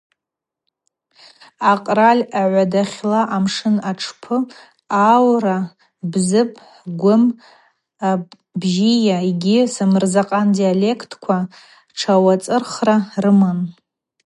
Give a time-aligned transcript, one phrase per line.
[1.71, 4.37] Акъраль агӏвадахьла амшын атшпы
[5.11, 5.71] аурала
[6.11, 6.51] бзыб,
[6.99, 7.23] гвым,
[8.09, 11.37] абжьыуа йгьи самырзакъан диалектква
[11.95, 13.59] тшауацӏыхра рыман.